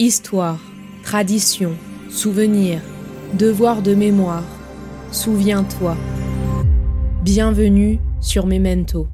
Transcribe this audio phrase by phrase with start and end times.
[0.00, 0.58] Histoire,
[1.04, 1.78] tradition,
[2.10, 2.82] souvenir,
[3.34, 4.42] devoir de mémoire.
[5.12, 5.96] Souviens-toi.
[7.22, 9.06] Bienvenue sur Memento.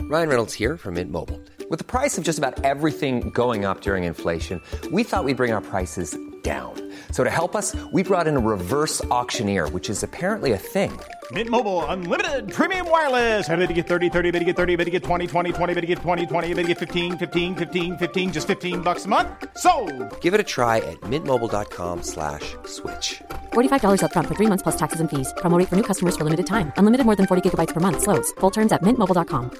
[0.00, 1.40] Ryan Reynolds here from Mint Mobile.
[1.68, 4.60] With the price of just about everything going up during inflation,
[4.92, 6.74] we thought we'd bring our prices down.
[7.10, 10.92] So to help us, we brought in a reverse auctioneer, which is apparently a thing.
[11.32, 13.48] Mint Mobile unlimited premium wireless.
[13.48, 15.74] Ready to get 30, 30, bit to get 30, bit to get 20, 20, 20,
[15.74, 19.04] bit to get 20, 20, bit to get 15, 15, 15, 15 just 15 bucks
[19.04, 19.28] a month.
[19.56, 19.72] So,
[20.20, 23.22] Give it a try at mintmobile.com slash switch.
[23.52, 25.32] $45 upfront for three months plus taxes and fees.
[25.38, 26.72] Promo for new customers for limited time.
[26.76, 28.02] Unlimited more than 40 gigabytes per month.
[28.02, 28.32] Slows.
[28.40, 29.50] Full terms at mintmobile.com.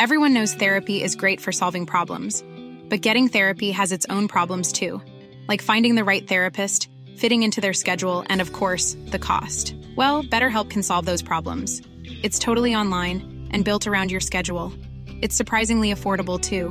[0.00, 2.42] Everyone knows therapy is great for solving problems,
[2.90, 5.00] but getting therapy has its own problems too,
[5.48, 9.74] like finding the right therapist, fitting into their schedule, and of course, the cost.
[9.96, 11.80] Well, BetterHelp can solve those problems.
[12.22, 14.72] It's totally online and built around your schedule.
[15.20, 16.70] It's surprisingly affordable too.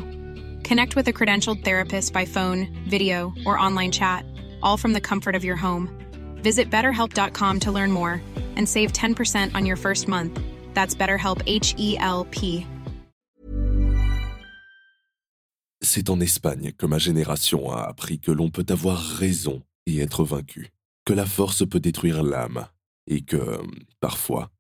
[0.68, 4.26] Connect with a credentialed therapist by phone, video, or online chat,
[4.62, 5.90] all from the comfort of your home.
[6.42, 8.22] Visit betterhelp.com to learn more
[8.56, 10.40] and save 10% on your first month.
[10.74, 12.66] That's BetterHelp H E L P.
[15.82, 20.24] C'est en Espagne que ma génération a appris que l'on peut avoir raison et être
[20.24, 20.72] vaincu,
[21.06, 22.68] que la force peut détruire l'âme,
[23.08, 23.60] et que,
[24.00, 24.52] parfois,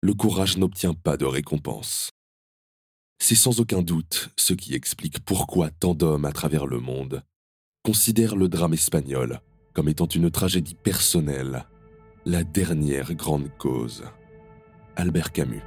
[0.00, 2.10] le courage n'obtient pas de récompense.
[3.20, 7.22] C'est sans aucun doute ce qui explique pourquoi tant d'hommes à travers le monde
[7.84, 9.40] considèrent le drame espagnol
[9.72, 11.64] comme étant une tragédie personnelle,
[12.26, 14.04] la dernière grande cause.
[14.96, 15.62] Albert Camus.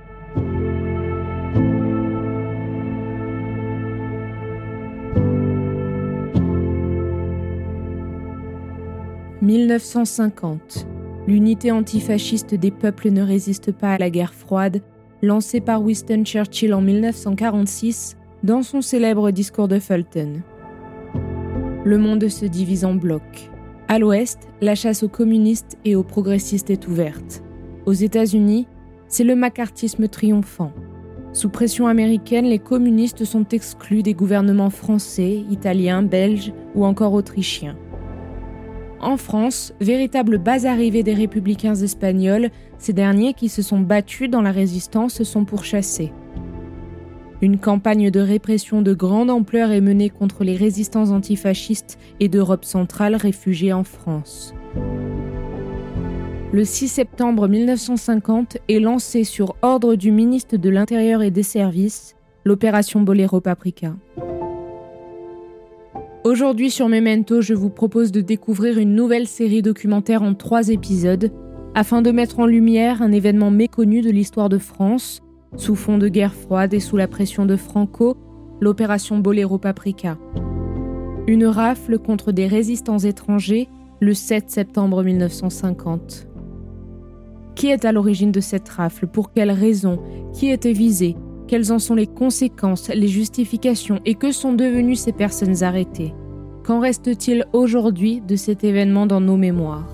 [9.42, 10.91] 1950.
[11.28, 14.82] L'unité antifasciste des peuples ne résiste pas à la guerre froide,
[15.22, 20.42] lancée par Winston Churchill en 1946 dans son célèbre discours de Fulton.
[21.84, 23.50] Le monde se divise en blocs.
[23.88, 27.44] À l'ouest, la chasse aux communistes et aux progressistes est ouverte.
[27.86, 28.68] Aux États-Unis,
[29.08, 30.72] c'est le macartisme triomphant.
[31.34, 37.78] Sous pression américaine, les communistes sont exclus des gouvernements français, italiens, belges ou encore autrichiens.
[39.02, 44.44] En France, véritable base arrivée des républicains espagnols, ces derniers qui se sont battus dans
[44.44, 46.14] la résistance sont pourchassés.
[47.42, 52.64] Une campagne de répression de grande ampleur est menée contre les résistants antifascistes et d'Europe
[52.64, 54.54] centrale réfugiés en France.
[56.54, 62.16] Le 6 septembre 1950 est lancée sur ordre du ministre de l'Intérieur et des Services
[62.44, 63.96] l'opération Bolero Paprika.
[66.24, 71.32] Aujourd'hui sur Memento, je vous propose de découvrir une nouvelle série documentaire en trois épisodes
[71.74, 75.24] afin de mettre en lumière un événement méconnu de l'histoire de France,
[75.56, 78.18] sous fond de guerre froide et sous la pression de Franco,
[78.60, 80.20] l'opération Bolero Paprika.
[81.26, 83.68] Une rafle contre des résistants étrangers
[84.00, 86.28] le 7 septembre 1950.
[87.56, 89.08] Qui est à l'origine de cette rafle?
[89.08, 90.00] Pour quelles raisons
[90.34, 91.16] Qui était visé?
[91.52, 96.14] Quelles en sont les conséquences, les justifications et que sont devenues ces personnes arrêtées
[96.64, 99.86] Qu'en reste-t-il aujourd'hui de cet événement dans nos mémoires?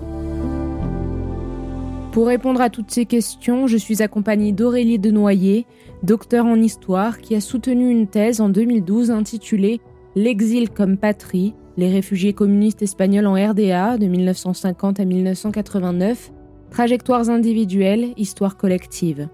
[2.12, 5.66] Pour répondre à toutes ces questions, je suis accompagnée d'Aurélie Denoyer,
[6.04, 9.82] docteur en histoire, qui a soutenu une thèse en 2012 intitulée
[10.16, 16.32] L'exil comme patrie, les réfugiés communistes espagnols en RDA de 1950 à 1989,
[16.70, 19.28] trajectoires individuelles, histoire collective.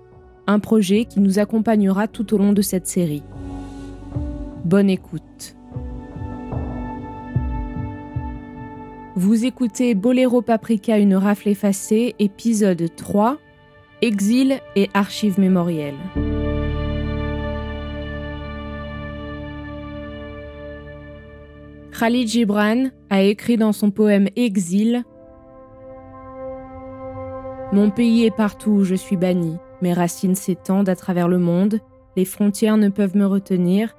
[0.45, 3.23] Un projet qui nous accompagnera tout au long de cette série.
[4.65, 5.55] Bonne écoute.
[9.15, 13.37] Vous écoutez Boléro Paprika, une rafle effacée, épisode 3,
[14.01, 15.93] Exil et archives mémorielles.
[21.97, 25.03] Khalid Gibran a écrit dans son poème Exil
[27.71, 31.79] Mon pays est partout où je suis banni, mes racines s'étendent à travers le monde,
[32.15, 33.95] les frontières ne peuvent me retenir,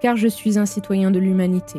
[0.00, 1.78] car je suis un citoyen de l'humanité.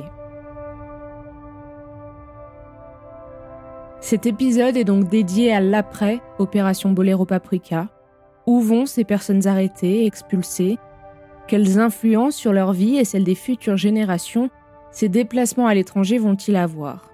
[3.99, 7.89] Cet épisode est donc dédié à l'après Opération Bolero Paprika.
[8.45, 10.77] Où vont ces personnes arrêtées, expulsées?
[11.47, 14.49] Quelles influences sur leur vie et celle des futures générations?
[14.91, 17.09] Ces déplacements à l'étranger vont-ils avoir?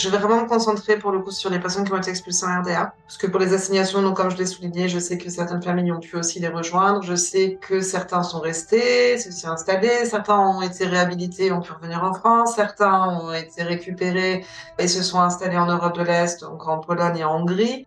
[0.00, 2.46] Je vais vraiment me concentrer pour le coup sur les personnes qui ont été expulsées
[2.46, 2.94] en RDA.
[3.06, 5.92] Parce que pour les assignations, donc, comme je l'ai souligné, je sais que certaines familles
[5.92, 7.02] ont pu aussi les rejoindre.
[7.02, 10.06] Je sais que certains sont restés, se sont installés.
[10.06, 12.54] Certains ont été réhabilités, ont pu revenir en France.
[12.54, 14.46] Certains ont été récupérés
[14.78, 17.86] et se sont installés en Europe de l'Est, donc en Pologne et en Hongrie.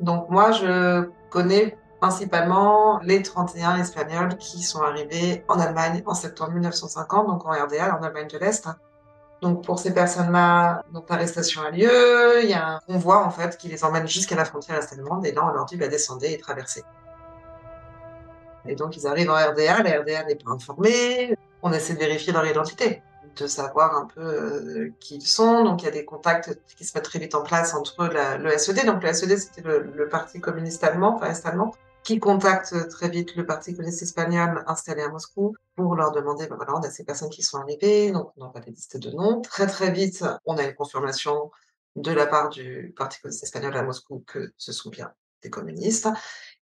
[0.00, 6.54] Donc moi, je connais principalement les 31 Espagnols qui sont arrivés en Allemagne en septembre
[6.54, 8.66] 1950, donc en RDA, en Allemagne de l'Est.
[9.42, 13.58] Donc pour ces personnes-là, donc l'arrestation a lieu, il y a un convoi en fait
[13.58, 16.38] qui les emmène jusqu'à la frontière est-allemande et là on leur dit bah, descendez et
[16.38, 16.84] traversez.
[18.66, 22.32] Et donc ils arrivent en RDA, la RDA n'est pas informée, on essaie de vérifier
[22.32, 23.02] leur identité
[23.36, 25.64] de savoir un peu euh, qui ils sont.
[25.64, 28.58] Donc il y a des contacts qui se mettent très vite en place entre le
[28.58, 28.86] SED.
[28.86, 31.74] Donc le SED, c'était le, le, Parti communiste allemand, enfin est-allemand,
[32.04, 36.56] qui contacte très vite le Parti communiste espagnol installé à Moscou pour leur demander, ben
[36.56, 39.40] voilà, on a ces personnes qui sont arrivées, donc on va des listes de noms.
[39.40, 41.50] Très très vite, on a une confirmation
[41.96, 45.12] de la part du Parti communiste espagnol à Moscou que ce sont bien
[45.42, 46.08] des communistes.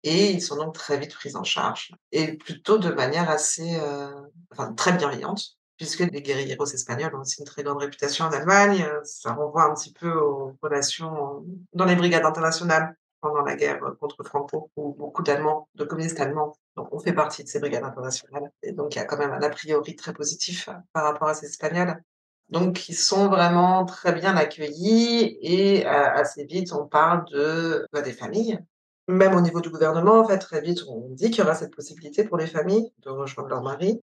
[0.04, 4.12] Et ils sont donc très vite pris en charge, et plutôt de manière assez, euh,
[4.52, 8.84] enfin, très bienveillante puisque les guérilleros espagnols ont aussi une très grande réputation en Allemagne.
[8.84, 13.80] Euh, ça renvoie un petit peu aux relations dans les brigades internationales pendant la guerre
[14.00, 17.83] contre Franco, où beaucoup d'Allemands, de communistes allemands, donc on fait partie de ces brigades
[17.83, 18.51] internationales.
[18.62, 21.33] Et donc il y a quand même un a priori très positif par rapport à
[21.33, 22.01] ces Espagnols.
[22.50, 28.01] Donc ils sont vraiment très bien accueillis et euh, assez vite on parle de bah,
[28.01, 28.60] des familles.
[29.07, 31.75] Même au niveau du gouvernement, en fait, très vite on dit qu'il y aura cette
[31.75, 34.01] possibilité pour les familles de rejoindre leur mari.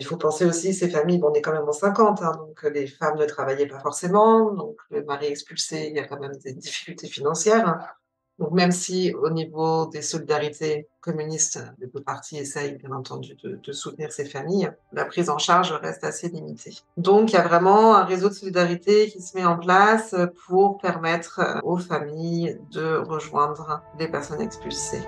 [0.00, 2.62] Il faut penser aussi, ces familles, bon, on est quand même en 50, hein, donc
[2.64, 6.36] les femmes ne travaillaient pas forcément, donc le mari expulsé, il y a quand même
[6.38, 7.68] des difficultés financières.
[7.68, 7.78] Hein.
[8.42, 13.60] Donc même si au niveau des solidarités communistes, les deux partis essayent bien entendu de,
[13.62, 16.76] de, soutenir ces familles, la prise en charge reste assez limitée.
[16.96, 20.16] Donc il y a vraiment un réseau de solidarité qui se met en place
[20.48, 25.06] pour permettre aux familles de rejoindre les personnes expulsées.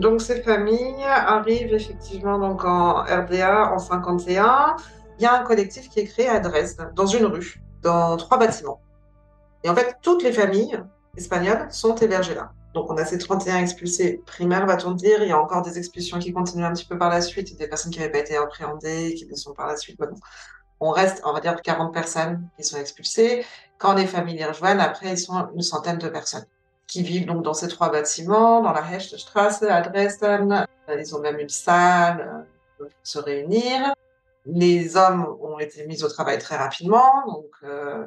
[0.00, 4.76] Donc ces familles arrivent effectivement donc en RDA en 51.
[5.18, 8.38] Il y a un collectif qui est créé à Dresde, dans une rue, dans trois
[8.38, 8.80] bâtiments.
[9.62, 10.80] Et en fait, toutes les familles
[11.18, 12.50] espagnoles sont hébergées là.
[12.72, 15.22] Donc on a ces 31 expulsés primaires, va-t-on dire.
[15.22, 17.68] Il y a encore des expulsions qui continuent un petit peu par la suite, des
[17.68, 19.98] personnes qui n'avaient pas été appréhendées, qui le sont par la suite.
[19.98, 20.08] Bon,
[20.80, 23.44] on reste, on va dire, 40 personnes qui sont expulsées.
[23.76, 26.46] Quand les familles les rejoignent, après, ils sont une centaine de personnes
[26.90, 30.66] qui vivent donc dans ces trois bâtiments, dans la Hechtstraße à Dresden.
[30.88, 32.44] Ils ont même une salle
[32.80, 33.94] euh, pour se réunir.
[34.44, 38.06] Les hommes ont été mis au travail très rapidement, donc euh,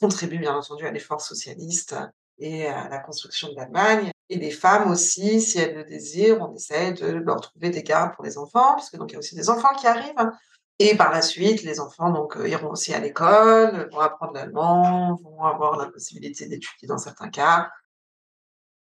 [0.00, 1.96] contribuent bien entendu à l'effort socialiste
[2.38, 4.10] et à la construction de l'Allemagne.
[4.28, 8.14] Et les femmes aussi, si elles le désirent, on essaie de leur trouver des gardes
[8.14, 10.30] pour les enfants, puisque donc il y a aussi des enfants qui arrivent.
[10.78, 15.14] Et par la suite, les enfants donc euh, iront aussi à l'école, vont apprendre l'allemand,
[15.14, 17.70] vont avoir la possibilité d'étudier dans certains cas,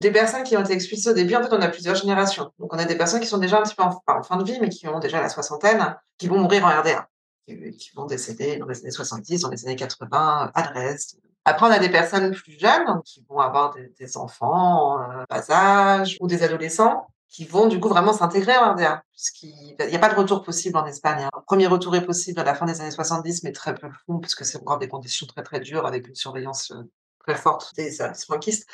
[0.03, 2.53] des personnes qui ont été expulsées au début, en fait, on a plusieurs générations.
[2.59, 4.59] Donc, on a des personnes qui sont déjà un petit peu en, fin de vie,
[4.61, 7.09] mais qui ont déjà la soixantaine, qui vont mourir en RDA,
[7.47, 11.19] qui, vont décéder dans les années 70, dans les années 80, à Dresde.
[11.45, 16.17] Après, on a des personnes plus jeunes qui vont avoir des, enfants, euh, bas âge,
[16.21, 20.11] ou des adolescents qui vont du coup vraiment s'intégrer en RDA, puisqu'il n'y a pas
[20.11, 21.27] de retour possible en Espagne.
[21.33, 24.19] Un premier retour est possible à la fin des années 70, mais très peu fond,
[24.19, 26.83] puisque c'est encore des conditions très très dures avec une surveillance euh,
[27.21, 27.91] très forte des
[28.27, 28.69] franquistes.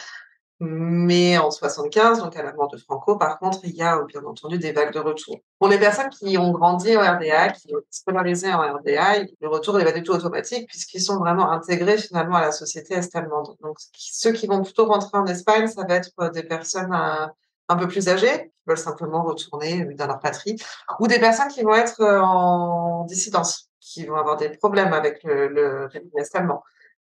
[0.61, 4.25] Mais en 75, donc à la mort de Franco, par contre, il y a bien
[4.25, 5.39] entendu des vagues de retour.
[5.61, 9.79] Pour les personnes qui ont grandi en RDA, qui ont scolarisé en RDA, le retour
[9.79, 13.57] n'est pas du tout automatique puisqu'ils sont vraiment intégrés finalement à la société est-allemande.
[13.63, 17.27] Donc ceux qui vont plutôt rentrer en Espagne, ça va être des personnes euh,
[17.69, 20.57] un peu plus âgées, qui veulent simplement retourner dans leur patrie,
[20.99, 25.23] ou des personnes qui vont être euh, en dissidence, qui vont avoir des problèmes avec
[25.23, 26.65] le, le régime est-allemand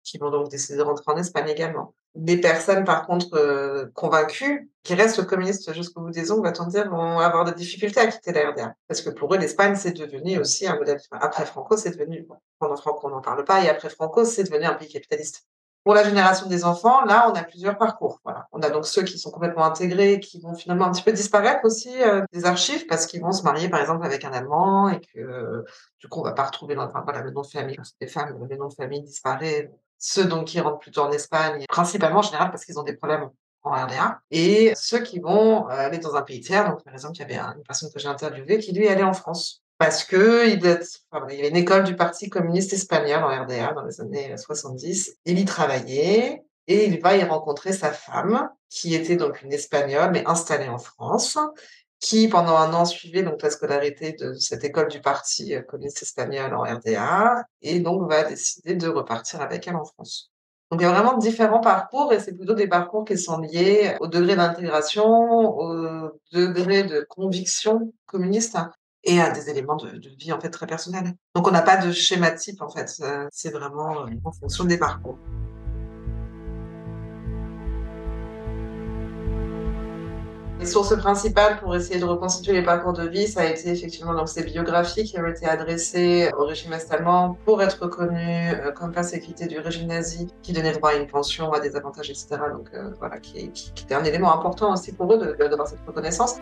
[0.03, 1.93] qui vont donc décider de rentrer en Espagne également.
[2.15, 6.89] Des personnes, par contre, euh, convaincues, qui restent communistes jusqu'au bout des ongles, va-t-on dire,
[6.89, 8.73] vont avoir des difficultés à quitter la RDA.
[8.87, 10.99] Parce que pour eux, l'Espagne, c'est devenu aussi un modèle.
[11.11, 12.27] Après Franco, c'est devenu,
[12.59, 15.45] pendant Franco, on n'en parle pas, et après Franco, c'est devenu un pays capitaliste.
[15.83, 18.19] Pour la génération des enfants, là, on a plusieurs parcours.
[18.23, 18.47] Voilà.
[18.51, 21.65] On a donc ceux qui sont complètement intégrés, qui vont finalement un petit peu disparaître
[21.65, 24.99] aussi euh, des archives parce qu'ils vont se marier, par exemple, avec un Allemand et
[24.99, 25.65] que
[25.99, 27.77] du coup, on va pas retrouver enfin, voilà, le nom de famille.
[27.99, 32.19] Des femmes, le nom de famille disparaît ceux donc qui rentrent plutôt en Espagne, principalement
[32.19, 33.29] en général parce qu'ils ont des problèmes
[33.63, 36.67] en RDA, et ceux qui vont euh, aller dans un pays tiers.
[36.67, 39.13] Donc, par exemple, il y avait une personne que j'ai interviewée qui, lui, allait en
[39.13, 43.83] France parce que il, y avait une école du Parti communiste espagnol en RDA dans
[43.83, 45.17] les années 70.
[45.25, 50.11] Il y travaillait et il va y rencontrer sa femme, qui était donc une Espagnole,
[50.11, 51.37] mais installée en France,
[52.01, 56.01] qui pendant un an suivait donc la scolarité de cette école du parti euh, communiste
[56.01, 60.31] espagnol en RDA et donc va décider de repartir avec elle en France.
[60.71, 63.95] Donc il y a vraiment différents parcours et c'est plutôt des parcours qui sont liés
[63.99, 68.57] au degré d'intégration, au degré de conviction communiste
[69.03, 71.13] et à des éléments de, vie en fait très personnels.
[71.35, 72.89] Donc on n'a pas de schéma type en fait,
[73.31, 75.17] c'est vraiment en fonction des parcours.
[80.61, 84.13] Les sources principales pour essayer de reconstituer les parcours de vie, ça a été effectivement
[84.13, 88.91] donc ces biographies qui ont été adressées au régime est-allemand pour être reconnues euh, comme
[88.91, 92.27] persécutés du régime nazi, qui donnait droit à une pension, à des avantages, etc.
[92.53, 96.35] Donc euh, voilà, qui, était un élément important aussi pour eux d'avoir cette reconnaissance.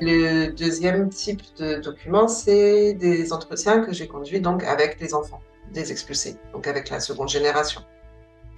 [0.00, 5.40] Le deuxième type de document, c'est des entretiens que j'ai conduits donc avec les enfants
[5.72, 7.82] des expulsés, donc avec la seconde génération.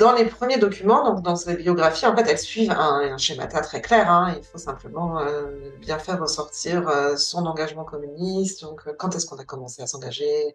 [0.01, 3.47] Dans les premiers documents, donc dans ces biographies, en fait, elles suivent un, un schéma
[3.47, 4.11] très clair.
[4.11, 4.35] Hein.
[4.35, 8.63] Il faut simplement euh, bien faire ressortir euh, son engagement communiste.
[8.63, 10.55] Donc, euh, quand est-ce qu'on a commencé à s'engager,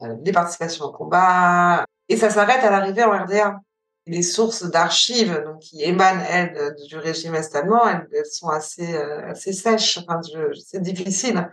[0.00, 3.60] les participations au combat, et ça s'arrête à l'arrivée en RDA.
[4.06, 9.52] Les sources d'archives, donc qui émanent elles du régime est-allemand, elles, elles, sont assez assez
[9.52, 9.98] sèches.
[9.98, 10.20] Enfin,
[10.54, 11.50] c'est difficile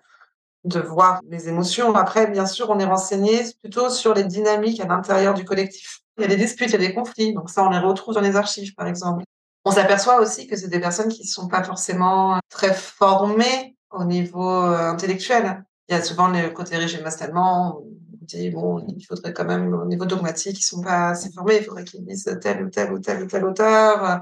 [0.64, 1.96] de voir les émotions.
[1.96, 6.03] Après, bien sûr, on est renseigné plutôt sur les dynamiques à l'intérieur du collectif.
[6.18, 7.34] Il y a des disputes, il y a des conflits.
[7.34, 9.24] Donc ça, on les retrouve dans les archives, par exemple.
[9.66, 14.04] On s'aperçoit aussi que c'est des personnes qui ne sont pas forcément très formées au
[14.04, 15.64] niveau euh, intellectuel.
[15.88, 19.74] Il y a souvent le côté régime allemand, on dit, bon, il faudrait quand même,
[19.74, 22.92] au niveau dogmatique, ils sont pas assez formés, il faudrait qu'ils lisent tel ou tel
[22.94, 24.22] ou tel ou tel auteur.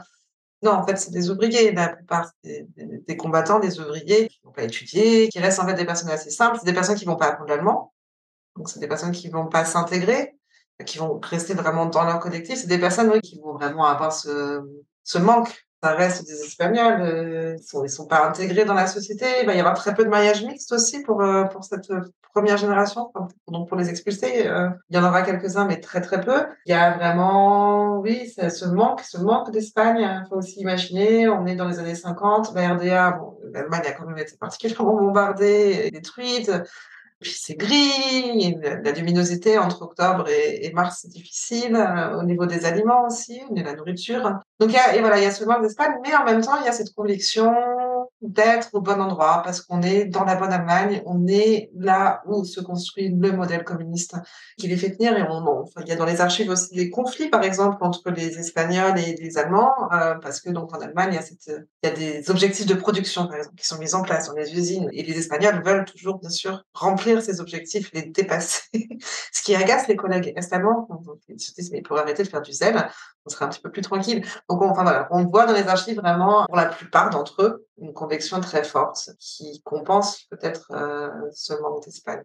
[0.64, 1.72] Non, en fait, c'est des ouvriers.
[1.72, 5.74] La plupart des, des, combattants, des ouvriers qui vont pas étudier, qui restent en fait
[5.74, 6.58] des personnes assez simples.
[6.60, 7.94] C'est des personnes qui vont pas apprendre l'allemand.
[8.56, 10.36] Donc, c'est des personnes qui vont pas s'intégrer
[10.86, 12.60] qui vont rester vraiment dans leur collectif.
[12.60, 14.62] C'est des personnes oui, qui vont vraiment avoir ce,
[15.20, 15.66] manque.
[15.84, 19.26] Ça reste des Espagnols, euh, ils ils sont pas intégrés dans la société.
[19.42, 21.92] Il va y avoir très peu de mariage mixte aussi pour euh, cette
[22.34, 23.12] première génération,
[23.48, 24.48] donc pour les expulsés.
[24.48, 26.46] Euh, il y en aura quelques-uns, mais très très peu.
[26.66, 30.00] Il y a vraiment, oui, ce manque, ce manque d'Espagne.
[30.00, 33.92] Il faut aussi imaginer, on est dans les années 50, la RDA, bon, l'Allemagne a
[33.92, 36.52] quand même été particulièrement bombardée détruite.
[37.22, 42.66] Puis c'est gris, la luminosité entre octobre et, mars c'est difficile, euh, au niveau des
[42.66, 44.40] aliments aussi, de la nourriture.
[44.60, 46.42] Donc il y a, et voilà, il y a ce manque d'Espagne, mais en même
[46.42, 47.54] temps il y a cette conviction
[48.22, 52.44] d'être au bon endroit parce qu'on est dans la bonne Allemagne, on est là où
[52.44, 54.16] se construit le modèle communiste
[54.58, 55.18] qui les fait tenir.
[55.18, 58.38] Et on, il y a dans les archives aussi des conflits par exemple entre les
[58.38, 61.48] Espagnols et les Allemands euh, parce que donc en Allemagne il y a cette,
[61.84, 64.36] il y a des objectifs de production par exemple qui sont mis en place dans
[64.36, 64.90] les usines.
[64.92, 68.62] Et les Espagnols veulent toujours bien sûr remplir ces objectifs, les dépasser,
[69.32, 70.34] ce qui agace les collègues.
[70.52, 70.88] Allemands.
[71.30, 72.90] Ils se disent mais pour arrêter de faire du zèle,
[73.26, 74.26] on serait un petit peu plus tranquille.
[74.50, 77.68] Donc, on, enfin voilà, on voit dans les archives vraiment, pour la plupart d'entre eux,
[77.78, 82.24] une conviction très forte qui compense peut-être euh, ce manque d'Espagne.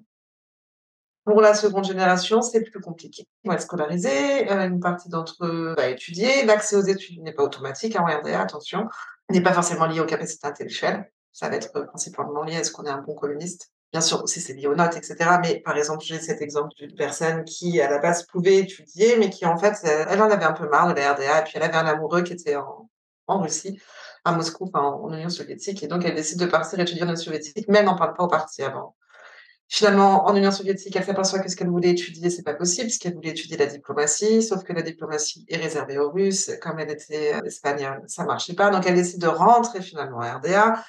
[1.25, 3.27] Pour la seconde génération, c'est plus compliqué.
[3.45, 6.45] On va être scolarisé, euh, une partie d'entre eux va étudier.
[6.45, 8.89] L'accès aux études n'est pas automatique en RDA, attention,
[9.31, 11.11] n'est pas forcément lié aux capacités intellectuelles.
[11.33, 13.73] Ça va être principalement lié à ce qu'on est un bon communiste.
[13.93, 15.17] Bien sûr, aussi, c'est lié aux notes, etc.
[15.43, 19.31] Mais par exemple, j'ai cet exemple d'une personne qui, à la base, pouvait étudier, mais
[19.31, 21.41] qui, en fait, elle en avait un peu marre de la RDA.
[21.41, 22.89] Et puis, elle avait un amoureux qui était en,
[23.29, 23.81] Russie,
[24.25, 25.83] à Moscou, en Union soviétique.
[25.83, 28.25] Et donc, elle décide de partir étudier en Union soviétique, mais elle n'en parle pas
[28.25, 28.97] au parti avant.
[29.69, 32.99] Finalement, en Union soviétique, elle s'aperçoit que ce qu'elle voulait étudier, c'est pas possible, parce
[32.99, 36.53] qu'elle voulait étudier la diplomatie, sauf que la diplomatie est réservée aux Russes.
[36.63, 38.71] Comme elle était euh, espagnole, ça marchait pas.
[38.71, 40.85] Donc, elle décide de rentrer finalement à RDA.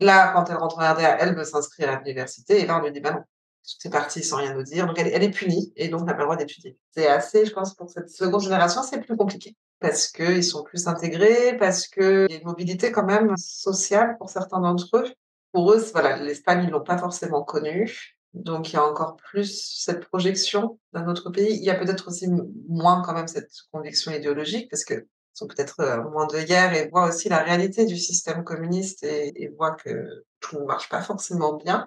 [0.00, 2.92] Là, quand elle rentre en RDA, elle veut s'inscrire à l'université et là, on lui
[2.92, 3.22] dit, bah non,
[3.62, 4.86] c'est parti sans rien nous dire.
[4.86, 6.76] Donc, elle, est punie et donc n'a pas le droit d'étudier.
[6.90, 10.86] C'est assez, je pense, pour cette seconde génération, c'est plus compliqué parce qu'ils sont plus
[10.86, 15.12] intégrés, parce qu'il y a une mobilité quand même sociale pour certains d'entre eux.
[15.52, 18.16] Pour eux, voilà, l'Espagne, ils l'ont pas forcément connue.
[18.34, 21.56] Donc, il y a encore plus cette projection d'un autre pays.
[21.56, 22.28] Il y a peut-être aussi
[22.68, 26.88] moins quand même cette conviction idéologique parce que sont peut-être euh, moins de guerre et
[26.88, 31.54] voient aussi la réalité du système communiste et, voient que tout ne marche pas forcément
[31.54, 31.86] bien.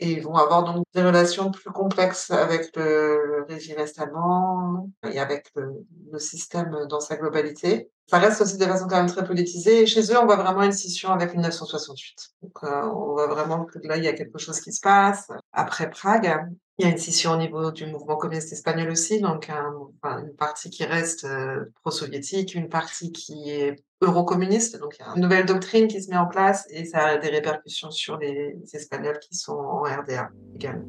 [0.00, 5.50] Et ils vont avoir donc des relations plus complexes avec le, régime est-allemand et avec
[5.54, 7.90] le, le, système dans sa globalité.
[8.10, 9.82] Ça reste aussi des façons quand même très politisées.
[9.82, 12.16] Et chez eux, on voit vraiment une scission avec 1968.
[12.42, 15.28] Donc, euh, on voit vraiment que là, il y a quelque chose qui se passe.
[15.52, 16.44] Après Prague,
[16.78, 19.48] il y a une scission au niveau du mouvement communiste espagnol aussi, donc
[20.02, 25.08] enfin, une partie qui reste euh, pro-soviétique, une partie qui est euro-communiste, donc il y
[25.08, 28.18] a une nouvelle doctrine qui se met en place et ça a des répercussions sur
[28.18, 30.88] les Espagnols qui sont en RDA également.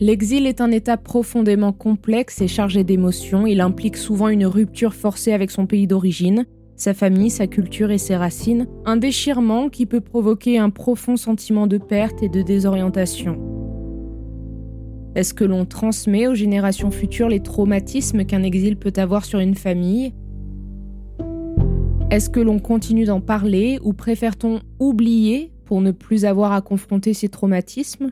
[0.00, 3.46] L'exil est un état profondément complexe et chargé d'émotions.
[3.46, 7.98] Il implique souvent une rupture forcée avec son pays d'origine, sa famille, sa culture et
[7.98, 13.38] ses racines, un déchirement qui peut provoquer un profond sentiment de perte et de désorientation.
[15.14, 19.54] Est-ce que l'on transmet aux générations futures les traumatismes qu'un exil peut avoir sur une
[19.54, 20.12] famille?
[22.10, 27.14] Est-ce que l'on continue d'en parler ou préfère-t-on oublier pour ne plus avoir à confronter
[27.14, 28.10] ces traumatismes?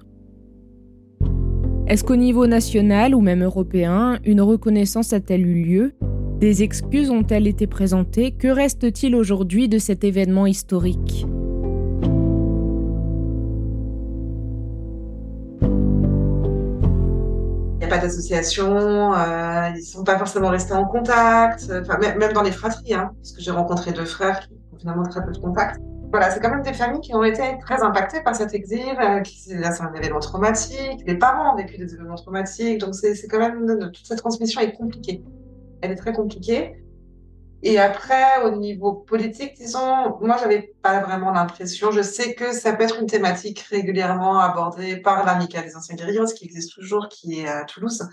[1.88, 5.92] Est-ce qu'au niveau national ou même européen, une reconnaissance a-t-elle eu lieu?
[6.43, 8.33] Des excuses ont-elles été présentées?
[8.33, 11.25] Que reste-t-il aujourd'hui de cet événement historique?
[15.61, 15.69] Il
[17.79, 22.33] n'y a pas d'association, euh, ils ne sont pas forcément restés en contact, enfin, même
[22.33, 25.31] dans les fratries, hein, parce que j'ai rencontré deux frères qui ont finalement très peu
[25.31, 25.81] de contact
[26.11, 28.95] voilà, c'est quand même des familles qui ont été très impactées par cet exil.
[29.01, 31.03] Euh, c'est un événement traumatique.
[31.07, 32.81] Les parents ont vécu des événements traumatiques.
[32.81, 33.65] Donc, c'est quand même.
[33.91, 35.23] Toute cette transmission est compliquée.
[35.83, 36.77] Elle est très compliquée.
[37.65, 41.93] Et après, au niveau politique, disons, moi, j'avais pas vraiment l'impression.
[41.93, 46.25] Je sais que ça peut être une thématique régulièrement abordée par l'Amicale des anciens guerriers,
[46.37, 48.09] qui existe toujours, qui est à Toulouse,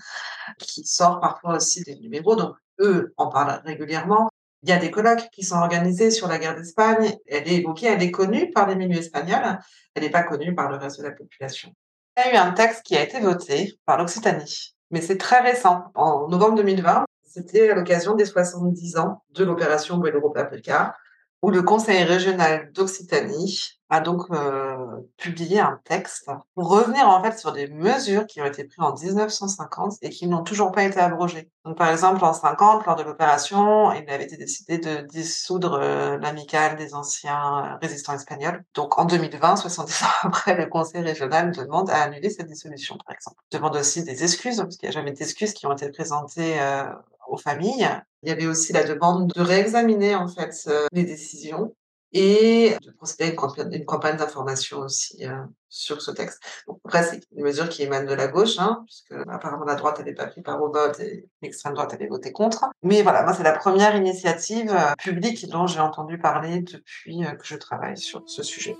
[0.59, 2.35] qui sort parfois aussi des numéros.
[2.35, 4.29] Donc, eux en parlent régulièrement.
[4.61, 7.15] Il y a des colloques qui sont organisés sur la guerre d'Espagne.
[7.27, 9.57] Elle est évoquée, elle est connue par les milieux espagnols.
[9.95, 11.73] Elle n'est pas connue par le reste de la population.
[12.17, 15.39] Il y a eu un texte qui a été voté par l'Occitanie, mais c'est très
[15.39, 15.85] récent.
[15.95, 20.95] En novembre 2020, c'était à l'occasion des 70 ans de l'opération Buelo Paprika,
[21.41, 27.39] où le Conseil régional d'Occitanie a donc euh, publié un texte pour revenir en fait
[27.39, 30.99] sur des mesures qui ont été prises en 1950 et qui n'ont toujours pas été
[30.99, 31.49] abrogées.
[31.65, 36.17] Donc par exemple en 50, lors de l'opération, il avait été décidé de dissoudre euh,
[36.19, 38.63] l'amicale des anciens résistants espagnols.
[38.75, 43.15] Donc en 2020, 70 ans après, le Conseil régional demande à annuler cette dissolution, par
[43.15, 43.37] exemple.
[43.49, 46.83] demande aussi des excuses parce qu'il n'y a jamais d'excuses qui ont été présentées euh,
[47.29, 47.87] aux familles.
[48.23, 51.73] Il y avait aussi la demande de réexaminer en fait euh, les décisions
[52.11, 56.41] et de procéder à une campagne, d'information aussi euh, sur ce texte.
[56.67, 59.99] Donc, après, c'est une mesure qui émane de la gauche, hein, puisque apparemment la droite
[59.99, 62.65] n'avait pas pris part au vote et l'extrême droite avait voté contre.
[62.81, 67.45] Mais voilà, moi, c'est la première initiative euh, publique dont j'ai entendu parler depuis que
[67.45, 68.75] je travaille sur ce sujet.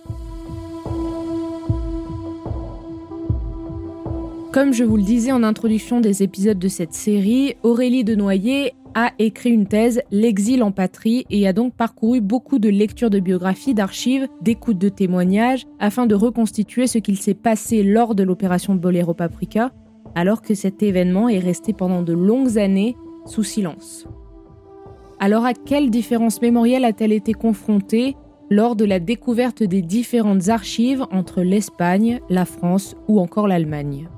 [4.52, 9.12] Comme je vous le disais en introduction des épisodes de cette série, Aurélie Denoyer a
[9.20, 13.76] écrit une thèse, L'exil en patrie, et a donc parcouru beaucoup de lectures de biographies,
[13.76, 19.14] d'archives, d'écoutes de témoignages, afin de reconstituer ce qu'il s'est passé lors de l'opération Bolero
[19.14, 19.72] Paprika,
[20.16, 22.96] alors que cet événement est resté pendant de longues années
[23.28, 24.08] sous silence.
[25.20, 28.16] Alors à quelle différence mémorielle a-t-elle été confrontée
[28.50, 34.10] lors de la découverte des différentes archives entre l'Espagne, la France ou encore l'Allemagne?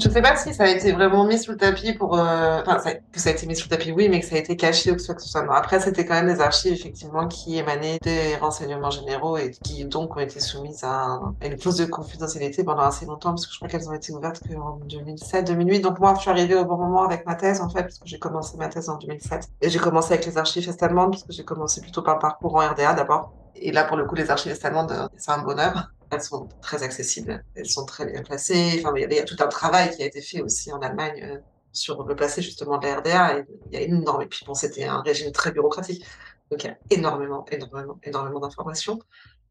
[0.00, 2.18] Je ne sais pas si ça a été vraiment mis sous le tapis pour.
[2.18, 4.38] Euh, enfin, que ça a été mis sous le tapis, oui, mais que ça a
[4.38, 5.54] été caché ou que ce soit.
[5.54, 10.16] Après, c'était quand même des archives, effectivement, qui émanaient des renseignements généraux et qui, donc,
[10.16, 13.68] ont été soumises à, une clause de confidentialité pendant assez longtemps, parce que je crois
[13.68, 15.80] qu'elles ont été ouvertes qu'en 2007, 2008.
[15.80, 18.06] Donc, moi, je suis arrivée au bon moment avec ma thèse, en fait, parce que
[18.06, 19.48] j'ai commencé ma thèse en 2007.
[19.60, 22.54] Et j'ai commencé avec les archives est-allemandes, parce que j'ai commencé plutôt par le parcours
[22.54, 23.34] en RDA d'abord.
[23.54, 27.44] Et là, pour le coup, les archives est-allemandes, c'est un bonheur elles sont très accessibles,
[27.54, 28.80] elles sont très bien placées.
[28.80, 31.38] Enfin, il y, a, tout un travail qui a été fait aussi en Allemagne euh,
[31.72, 33.44] sur le placé justement de la RDA.
[33.66, 34.20] Il y a énormément.
[34.20, 36.04] Et puis bon, c'était un régime très bureaucratique,
[36.50, 38.98] donc il y a énormément, énormément, énormément d'informations.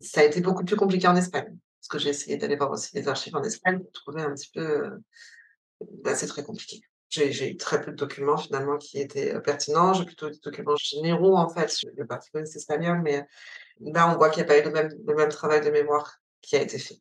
[0.02, 2.95] Ça a été beaucoup plus compliqué en Espagne, parce que j'ai essayé d'aller voir aussi
[2.95, 4.62] les archives en Espagne pour trouver un petit peu.
[4.62, 4.89] Euh,
[6.04, 6.82] bah, c'est très compliqué.
[7.10, 9.93] J'ai eu très peu de documents finalement qui étaient euh, pertinents.
[9.93, 13.26] J'ai plutôt des documents généraux en fait sur le Parti communiste espagnol, mais
[13.80, 16.62] là on voit qu'il n'y a pas eu le même travail de mémoire qui a
[16.62, 16.99] été fait.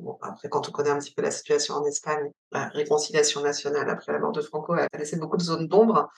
[0.00, 3.88] Bon, après, quand on connaît un petit peu la situation en Espagne, la réconciliation nationale
[3.88, 6.10] après la mort de Franco a laissé beaucoup de zones d'ombre.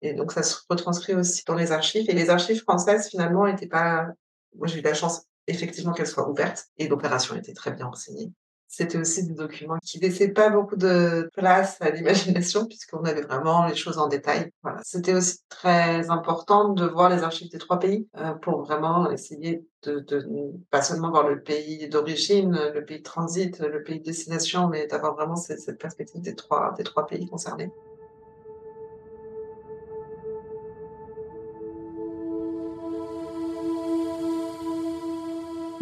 [0.00, 2.08] Et donc, ça se retranscrit aussi dans les archives.
[2.08, 4.06] Et les archives françaises, finalement, n'étaient pas.
[4.54, 6.66] Moi, j'ai eu la chance, effectivement, qu'elles soient ouvertes.
[6.76, 8.32] Et l'opération était très bien enseignée
[8.68, 13.66] c'était aussi des documents qui laissaient pas beaucoup de place à l'imagination puisqu'on avait vraiment
[13.66, 14.52] les choses en détail.
[14.62, 14.80] Voilà.
[14.84, 19.64] C'était aussi très important de voir les archives des trois pays euh, pour vraiment essayer
[19.84, 20.26] de, de,
[20.70, 24.86] pas seulement voir le pays d'origine, le pays de transit, le pays de destination, mais
[24.86, 27.70] d'avoir vraiment cette, cette perspective des trois, des trois pays concernés.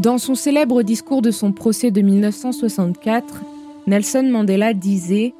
[0.06, 3.42] Dans son célèbre discours de son procès de 1964,
[3.88, 5.34] Nelson Mandela disait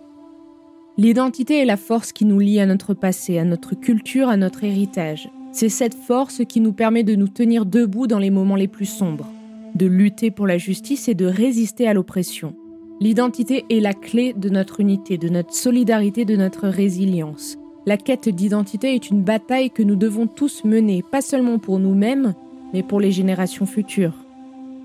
[0.99, 4.65] L'identité est la force qui nous lie à notre passé, à notre culture, à notre
[4.65, 5.31] héritage.
[5.53, 8.87] C'est cette force qui nous permet de nous tenir debout dans les moments les plus
[8.87, 9.29] sombres,
[9.77, 12.53] de lutter pour la justice et de résister à l'oppression.
[13.01, 17.57] L'identité est la clé de notre unité, de notre solidarité, de notre résilience.
[17.87, 22.35] La quête d'identité est une bataille que nous devons tous mener, pas seulement pour nous-mêmes,
[22.75, 24.26] mais pour les générations futures.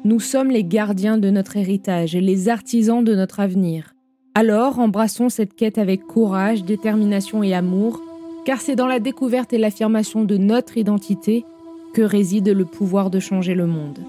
[0.04, 3.94] Nous sommes les gardiens de notre héritage les artisans de notre avenir.
[4.34, 8.02] Alors embrassons cette quête avec courage, détermination et amour,
[8.44, 11.46] car c'est dans la découverte et l'affirmation de notre identité
[11.94, 14.00] que réside le pouvoir de changer le monde.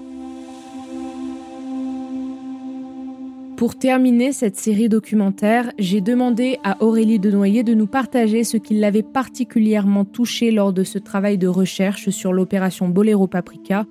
[3.55, 8.73] Pour terminer cette série documentaire, j'ai demandé à Aurélie Denoyer de nous partager ce qui
[8.73, 13.85] l'avait particulièrement touché lors de ce travail de recherche sur l'opération Bolero Paprika.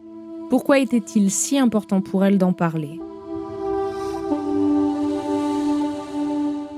[0.52, 3.00] Pourquoi était-il si important pour elle d'en parler?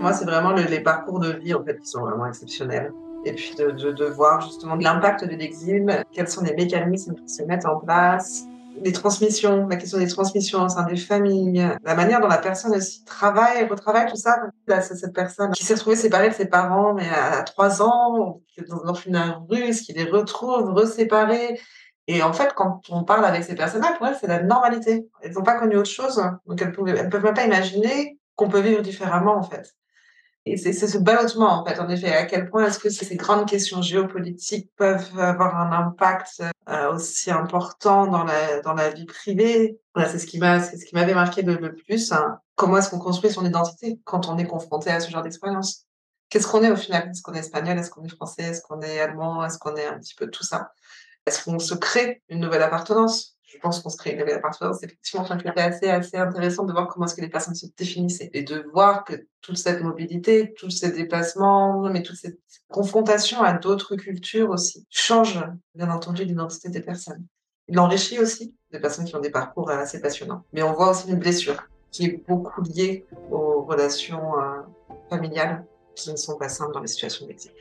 [0.00, 2.92] Moi, c'est vraiment les parcours de vie en fait qui sont vraiment exceptionnels
[3.24, 7.66] et puis de, voir justement l'impact de l'exil, quels sont les mécanismes qui se mettent
[7.66, 8.44] en place,
[8.80, 12.76] les transmissions, la question des transmissions au sein des familles, la manière dont la personne
[12.76, 14.36] aussi travaille, retravaille tout ça.
[14.68, 18.40] C'est cette personne qui s'est retrouvée séparée de ses parents, mais à trois ans,
[18.84, 21.58] dans une russe, qui les retrouve reséparés?
[22.06, 25.08] Et en fait, quand on parle avec ces personnes-là, pour elles, c'est la normalité.
[25.22, 28.60] Elles n'ont pas connu autre chose, donc elles ne peuvent même pas imaginer qu'on peut
[28.60, 29.74] vivre différemment, en fait.
[30.46, 33.48] Et c'est ce ballottement, en fait, en effet, à quel point est-ce que ces grandes
[33.48, 39.80] questions géopolitiques peuvent avoir un impact euh, aussi important dans la, dans la vie privée?
[39.94, 42.12] Voilà, c'est ce qui ce qui m'avait marqué le, plus.
[42.12, 42.40] Hein.
[42.56, 45.86] Comment est-ce qu'on construit son identité quand on est confronté à ce genre d'expérience?
[46.28, 47.08] Qu'est-ce qu'on est au final?
[47.08, 47.78] Est-ce qu'on est espagnol?
[47.78, 48.42] Est-ce qu'on est français?
[48.42, 49.42] Est-ce qu'on est allemand?
[49.46, 50.72] Est-ce qu'on est un petit peu tout ça?
[51.26, 53.36] Est-ce qu'on se crée une nouvelle appartenance?
[53.42, 54.82] Je pense qu'on se crée une appartenance.
[54.82, 58.42] Effectivement, c'était assez, assez intéressant de voir comment est-ce que les personnes se définissaient et
[58.42, 63.96] de voir que toute cette mobilité, tous ces déplacements, mais toute cette confrontation à d'autres
[63.96, 65.40] cultures aussi change,
[65.74, 67.24] bien entendu, l'identité des personnes.
[67.68, 70.44] Il enrichit aussi des personnes qui ont des parcours assez passionnants.
[70.52, 74.60] Mais on voit aussi une blessure qui est beaucoup liée aux relations euh,
[75.08, 77.52] familiales qui ne sont pas simples dans les situations d'exil.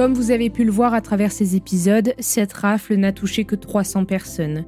[0.00, 3.54] Comme vous avez pu le voir à travers ces épisodes, cette rafle n'a touché que
[3.54, 4.64] 300 personnes.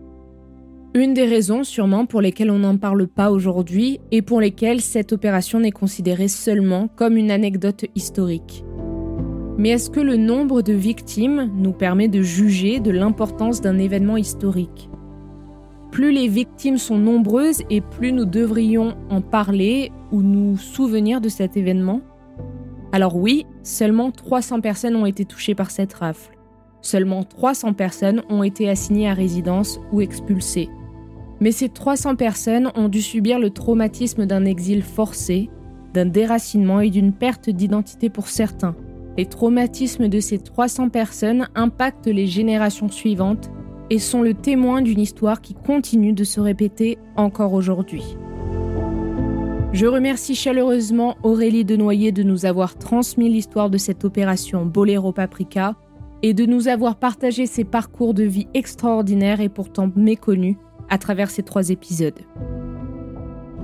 [0.94, 5.10] Une des raisons sûrement pour lesquelles on n'en parle pas aujourd'hui et pour lesquelles cette
[5.10, 8.62] opération n'est considérée seulement comme une anecdote historique.
[9.56, 14.18] Mais est-ce que le nombre de victimes nous permet de juger de l'importance d'un événement
[14.18, 14.90] historique?
[15.92, 21.30] Plus les victimes sont nombreuses et plus nous devrions en parler ou nous souvenir de
[21.30, 22.02] cet événement?
[22.92, 26.36] Alors oui, seulement 300 personnes ont été touchées par cette rafle.
[26.82, 30.68] Seulement 300 personnes ont été assignées à résidence ou expulsées.
[31.40, 35.48] Mais ces 300 personnes ont dû subir le traumatisme d'un exil forcé,
[35.94, 38.76] d'un déracinement et d'une perte d'identité pour certains.
[39.16, 43.50] Les traumatismes de ces 300 personnes impactent les générations suivantes
[43.90, 48.16] et sont le témoin d'une histoire qui continue de se répéter encore aujourd'hui.
[49.72, 55.76] Je remercie chaleureusement Aurélie Denoyer de nous avoir transmis l'histoire de cette opération Bolero Paprika
[56.22, 60.56] et de nous avoir partagé ses parcours de vie extraordinaires et pourtant méconnus
[60.90, 62.20] à travers ces trois épisodes.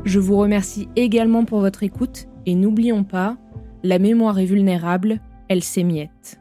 [0.05, 3.37] Je vous remercie également pour votre écoute et n'oublions pas,
[3.83, 6.41] la mémoire est vulnérable, elle s'émiette.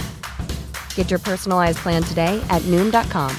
[0.95, 3.35] Get your personalized plan today at Noom.com.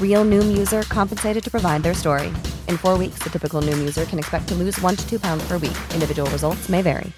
[0.00, 2.28] Real Noom user compensated to provide their story.
[2.68, 5.46] In four weeks, the typical Noom user can expect to lose one to two pounds
[5.46, 5.76] per week.
[5.92, 7.12] Individual results may vary.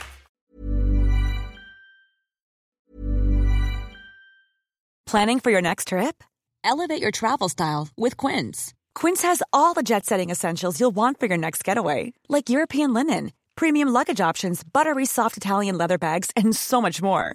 [5.06, 6.22] Planning for your next trip?
[6.62, 8.74] Elevate your travel style with Quince.
[8.94, 12.92] Quince has all the jet setting essentials you'll want for your next getaway, like European
[12.92, 17.34] linen, premium luggage options, buttery soft Italian leather bags, and so much more.